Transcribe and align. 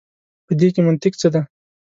په 0.45 0.53
دې 0.59 0.67
کي 0.73 0.81
منطق 0.87 1.13
څه 1.21 1.27
دی. 1.33 1.41